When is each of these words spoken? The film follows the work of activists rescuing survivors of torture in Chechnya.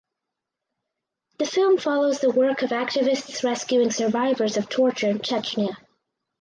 The 1.37 1.45
film 1.45 1.77
follows 1.77 2.21
the 2.21 2.31
work 2.31 2.63
of 2.63 2.71
activists 2.71 3.43
rescuing 3.43 3.91
survivors 3.91 4.57
of 4.57 4.67
torture 4.67 5.09
in 5.11 5.19
Chechnya. 5.19 5.77